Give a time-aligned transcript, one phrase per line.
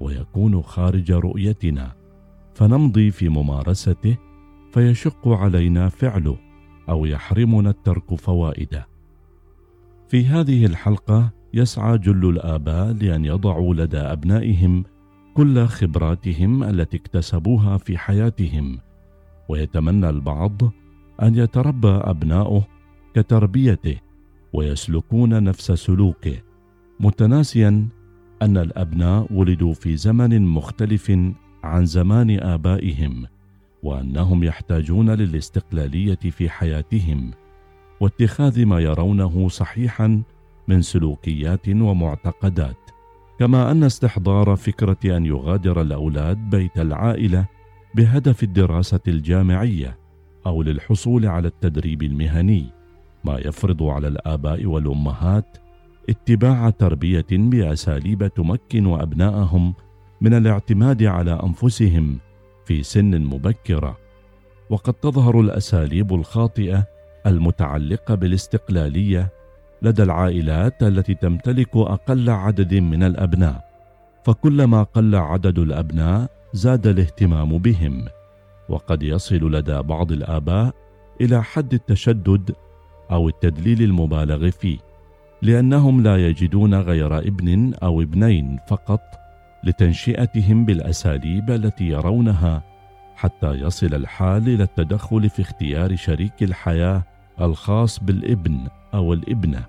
[0.00, 1.92] ويكون خارج رؤيتنا
[2.54, 4.16] فنمضي في ممارسته
[4.72, 6.36] فيشق علينا فعله
[6.88, 8.86] أو يحرمنا الترك فوائده.
[10.08, 14.84] في هذه الحلقة يسعى جل الآباء لأن يضعوا لدى أبنائهم
[15.34, 18.78] كل خبراتهم التي اكتسبوها في حياتهم
[19.48, 20.62] ويتمنى البعض
[21.22, 22.66] أن يتربى أبناؤه
[23.14, 23.96] كتربيته
[24.52, 26.36] ويسلكون نفس سلوكه
[27.00, 27.88] متناسيا
[28.42, 31.12] أن الأبناء ولدوا في زمن مختلف
[31.64, 33.26] عن زمان آبائهم
[33.82, 37.30] وأنهم يحتاجون للاستقلالية في حياتهم
[38.00, 40.22] واتخاذ ما يرونه صحيحا
[40.68, 42.90] من سلوكيات ومعتقدات.
[43.38, 47.46] كما أن استحضار فكرة أن يغادر الأولاد بيت العائلة
[47.94, 49.98] بهدف الدراسة الجامعية
[50.46, 52.66] أو للحصول على التدريب المهني
[53.24, 55.58] ما يفرض على الآباء والأمهات
[56.08, 59.74] اتباع تربية باساليب تمكن ابنائهم
[60.20, 62.18] من الاعتماد على أنفسهم
[62.64, 63.96] في سن مبكرة.
[64.70, 66.86] وقد تظهر الأساليب الخاطئة
[67.26, 69.32] المتعلقة بالاستقلالية
[69.82, 73.70] لدى العائلات التي تمتلك أقل عدد من الأبناء
[74.24, 78.04] فكلما قل عدد الأبناء زاد الاهتمام بهم.
[78.68, 80.74] وقد يصل لدى بعض الآباء
[81.20, 82.54] إلى حد التشدد
[83.10, 84.78] أو التدليل المبالغ فيه.
[85.42, 89.00] لأنهم لا يجدون غير ابن أو ابنين فقط
[89.64, 92.62] لتنشئتهم بالأساليب التي يرونها
[93.16, 97.02] حتى يصل الحال إلى التدخل في اختيار شريك الحياة
[97.40, 99.64] الخاص بالابن أو الابنة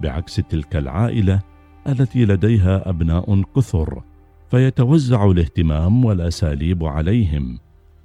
[0.00, 1.40] بعكس تلك العائلة
[1.88, 4.02] التي لديها أبناء كثر
[4.50, 7.58] فيتوزع الاهتمام والأساليب عليهم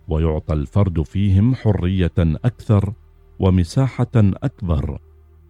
[0.07, 2.93] ويعطى الفرد فيهم حرية أكثر
[3.39, 4.99] ومساحة أكبر.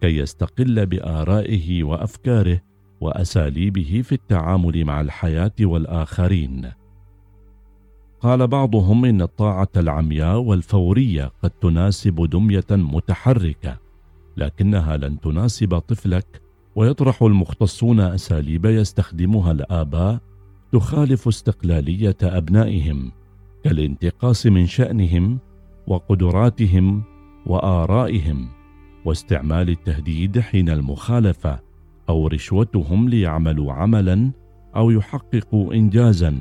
[0.02, 2.60] كي يستقل بآرائه وأفكاره
[3.00, 6.70] وأساليبه في التعامل مع الحياة والآخرين.
[8.20, 13.78] قال بعضهم إن الطاعة العمياء والفورية قد تناسب دمية متحركة
[14.36, 16.42] لكنها لن تناسب طفلك
[16.76, 20.18] ويطرح المختصون أساليب يستخدمها الآباء
[20.72, 23.12] تخالف استقلالية أبنائهم
[23.64, 25.38] كالانتقاص من شأنهم
[25.86, 27.02] وقدراتهم
[27.46, 28.61] وآرائهم.
[29.04, 31.60] واستعمال التهديد حين المخالفة
[32.08, 34.30] أو رشوتهم ليعملوا عملا
[34.76, 36.36] أو يحققوا انجازا.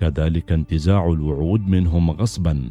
[0.00, 2.70] كذلك انتزاع الوعود منهم غصبا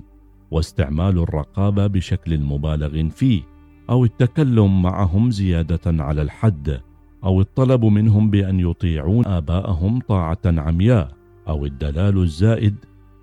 [0.51, 3.41] واستعمال الرقابة بشكل مبالغ فيه
[3.89, 6.81] أو التكلم معهم زيادة على الحد
[7.23, 11.11] أو الطلب منهم بأن يطيعون آباءهم طاعة عمياء
[11.47, 12.75] أو الدلال الزائد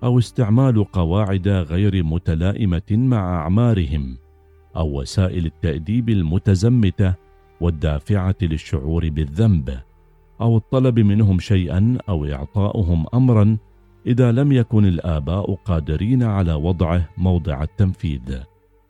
[0.03, 4.17] أو استعمال قواعد غير متلائمة مع أعمارهم.
[4.77, 7.13] أو وسائل التأديب المتزمتة
[7.61, 9.79] والدافعة للشعور بالذنب
[10.41, 13.57] أو الطلب منهم شيئا أو إعطاؤهم امرا
[14.07, 18.39] إذا لم يكن الآباء قادرين على وضعه موضع التنفيذ.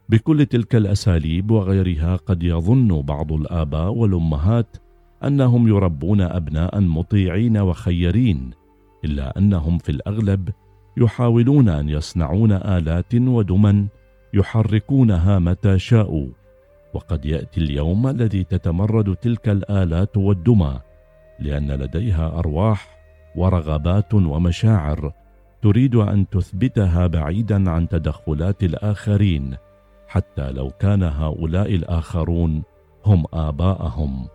[0.10, 4.78] بكل تلك الأساليب وغيرها قد يظن بعض الآباء والأمهات
[5.24, 8.52] أنهم يربون أبناء مطيعين وخيرين
[9.06, 10.50] إلا أنهم في الأغلب
[10.98, 13.88] يحاولون أن يصنعون آلات ودما
[14.34, 16.28] يحركونها متى شاءوا.
[16.94, 20.80] وقد يأتي اليوم الذي تتمرد تلك الآلات والدمى
[21.40, 22.98] لأن لديها أرواح
[23.36, 25.12] ورغبات ومشاعر
[25.62, 29.56] تريد أن تثبتها بعيدا عن تدخلات الآخرين
[30.08, 32.64] حتى لو كان هؤلاء الآخرون
[33.06, 34.28] هم آباءهم.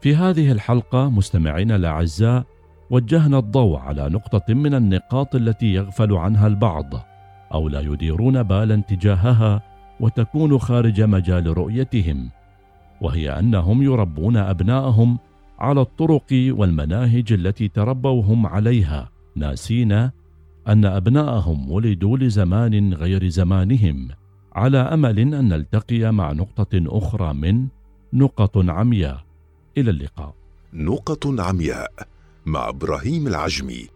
[0.00, 2.44] في هذه الحلقة مستمعينا الأعزاء
[2.90, 6.94] وجهنا الضوء على نقطة من النقاط التي يغفل عنها البعض.
[7.56, 9.62] أو لا يديرون بالا تجاهها
[10.00, 12.30] وتكون خارج مجال رؤيتهم
[13.00, 15.18] وهي أنهم يربون أبناءهم
[15.58, 19.92] على الطرق والمناهج التي تربوا هم عليها ناسين
[20.68, 24.08] أن أبناءهم ولدوا لزمان غير زمانهم
[24.52, 27.66] على أمل أن نلتقي مع نقطة أخرى من
[28.12, 29.24] نقط عمياء.
[29.78, 30.34] إلى اللقاء.
[30.72, 31.92] نقط عمياء
[32.46, 33.86] مع إبراهيم العجمي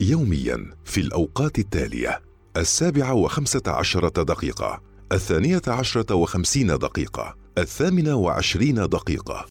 [0.00, 2.29] يوميا في الأوقات التالية.
[2.56, 4.80] السابعة وخمسة عشرة دقيقة
[5.12, 9.46] الثانية عشرة وخمسين دقيقة الثامنة وعشرين دقيقة.